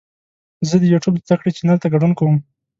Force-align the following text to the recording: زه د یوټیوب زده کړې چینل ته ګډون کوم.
زه 0.67 0.75
د 0.79 0.83
یوټیوب 0.93 1.15
زده 1.25 1.35
کړې 1.39 1.51
چینل 1.57 1.77
ته 1.81 1.87
ګډون 1.93 2.11
کوم. 2.19 2.35